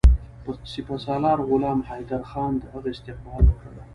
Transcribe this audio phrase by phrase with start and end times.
[0.71, 3.65] سپه سالار غلام حیدرخان د هغه استقبال وکړ.